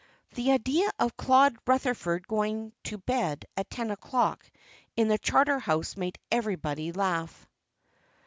[0.33, 4.49] The idea of Claude Rutherford going to bed at ten o'clock
[4.95, 7.47] in the Charter house made everybody laugh.